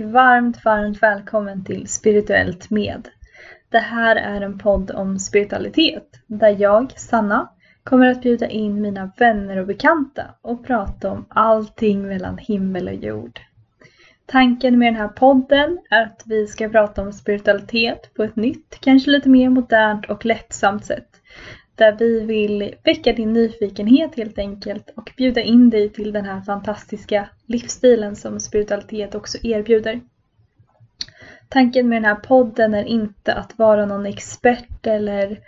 [0.00, 3.08] Och varmt, varmt välkommen till Spirituellt med.
[3.68, 7.50] Det här är en podd om spiritualitet där jag, Sanna,
[7.84, 12.94] kommer att bjuda in mina vänner och bekanta och prata om allting mellan himmel och
[12.94, 13.40] jord.
[14.26, 18.78] Tanken med den här podden är att vi ska prata om spiritualitet på ett nytt,
[18.80, 21.15] kanske lite mer modernt och lättsamt sätt
[21.76, 26.40] där vi vill väcka din nyfikenhet helt enkelt och bjuda in dig till den här
[26.40, 30.00] fantastiska livsstilen som spiritualitet också erbjuder.
[31.48, 35.40] Tanken med den här podden är inte att vara någon expert eller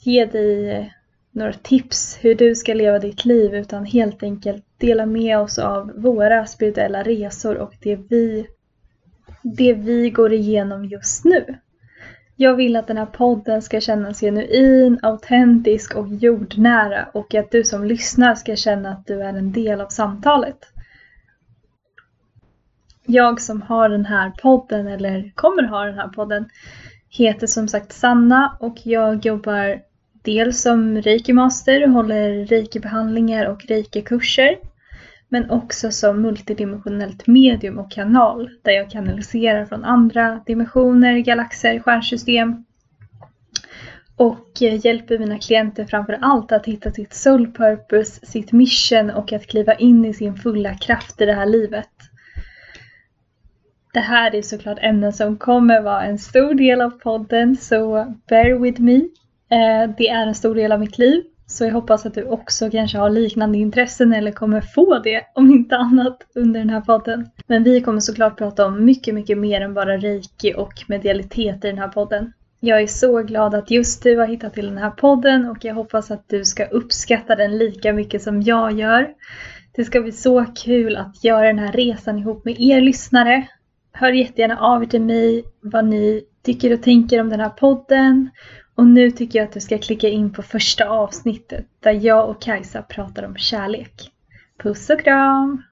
[0.00, 0.92] ge dig
[1.30, 5.92] några tips hur du ska leva ditt liv utan helt enkelt dela med oss av
[5.96, 8.46] våra spirituella resor och det vi,
[9.42, 11.58] det vi går igenom just nu.
[12.40, 17.64] Jag vill att den här podden ska kännas genuin, autentisk och jordnära och att du
[17.64, 20.58] som lyssnar ska känna att du är en del av samtalet.
[23.06, 26.48] Jag som har den här podden, eller kommer ha den här podden,
[27.08, 29.80] heter som sagt Sanna och jag jobbar
[30.22, 34.56] dels som reiki-master, håller reiki-behandlingar och reiki-kurser
[35.28, 42.64] men också som multidimensionellt medium och kanal där jag kanaliserar från andra dimensioner, galaxer, stjärnsystem
[44.16, 49.32] och eh, hjälper mina klienter framför allt att hitta sitt soul purpose, sitt mission och
[49.32, 51.90] att kliva in i sin fulla kraft i det här livet.
[53.92, 58.58] Det här är såklart ämnen som kommer vara en stor del av podden så bear
[58.58, 58.96] with me.
[59.50, 62.70] Eh, det är en stor del av mitt liv så jag hoppas att du också
[62.70, 67.30] kanske har liknande intressen eller kommer få det om inte annat under den här podden.
[67.46, 71.68] Men vi kommer såklart prata om mycket, mycket mer än bara reiki och medialitet i
[71.68, 72.32] den här podden.
[72.60, 75.74] Jag är så glad att just du har hittat till den här podden och jag
[75.74, 79.08] hoppas att du ska uppskatta den lika mycket som jag gör.
[79.76, 83.48] Det ska bli så kul att göra den här resan ihop med er lyssnare.
[83.92, 88.30] Hör jättegärna av er till mig vad ni tycker och tänker om den här podden
[88.78, 92.42] och nu tycker jag att du ska klicka in på första avsnittet där jag och
[92.42, 94.10] Kajsa pratar om kärlek.
[94.62, 95.62] Puss och kram!